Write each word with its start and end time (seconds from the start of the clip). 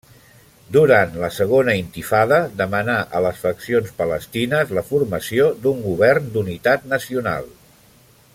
Durant 0.75 1.11
la 1.23 1.27
Segona 1.35 1.75
Intifada 1.81 2.39
demanà 2.63 2.95
a 3.19 3.21
les 3.27 3.43
faccions 3.43 3.93
palestines 4.01 4.75
la 4.79 4.85
formació 4.91 5.53
d'un 5.67 5.87
govern 5.89 6.35
d'unitat 6.35 6.93
nacional. 6.97 7.51